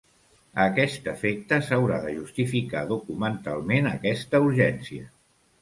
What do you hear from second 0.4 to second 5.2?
A aquest efecte s'haurà de justificar documentalment aquesta urgència.